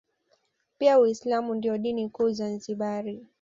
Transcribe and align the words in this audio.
Pia 0.77 0.99
uislamu 0.99 1.55
ndio 1.55 1.77
dini 1.77 2.09
kuu 2.09 2.31
Zanzibari 2.31 3.25